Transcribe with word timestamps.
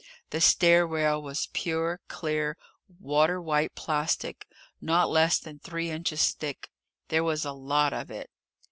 The 0.31 0.41
stair 0.41 0.87
rail 0.87 1.21
was 1.21 1.49
pure, 1.53 1.99
clear, 2.07 2.57
water 2.99 3.39
white 3.39 3.75
plastic, 3.75 4.47
not 4.81 5.11
less 5.11 5.37
than 5.37 5.59
three 5.59 5.91
inches 5.91 6.31
thick. 6.31 6.71
There 7.09 7.23
was 7.23 7.45
a 7.45 7.51
lot 7.51 7.93
of 7.93 8.09
it! 8.09 8.31